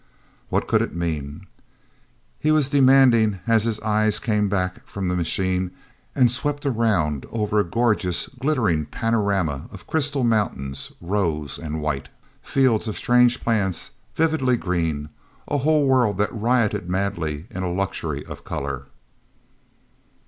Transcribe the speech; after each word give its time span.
"What 0.49 0.67
could 0.67 0.81
it 0.81 0.95
mean?" 0.95 1.45
he 2.39 2.49
was 2.51 2.69
demanding 2.69 3.37
as 3.45 3.65
his 3.65 3.79
eyes 3.81 4.17
came 4.17 4.49
back 4.49 4.83
from 4.87 5.07
the 5.07 5.15
machine 5.15 5.69
and 6.15 6.31
swept 6.31 6.65
around 6.65 7.27
over 7.29 7.59
a 7.59 7.63
gorgeous, 7.63 8.27
glittering 8.39 8.87
panorama 8.87 9.67
of 9.71 9.85
crystal 9.85 10.23
mountains, 10.23 10.91
rose 11.01 11.59
and 11.59 11.83
white. 11.83 12.09
Fields 12.41 12.87
of 12.87 12.97
strange 12.97 13.41
plants, 13.43 13.91
vividly 14.15 14.57
green; 14.57 15.09
a 15.47 15.59
whole 15.59 15.85
world 15.85 16.17
that 16.17 16.33
rioted 16.33 16.89
madly 16.89 17.45
in 17.51 17.61
a 17.61 17.71
luxury 17.71 18.25
of 18.25 18.43
color. 18.43 18.87